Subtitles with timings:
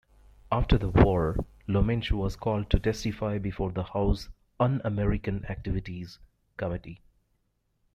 [0.51, 6.17] After the war Lomanitz was called to testify before the House Un-American Activities
[6.57, 7.01] Committee.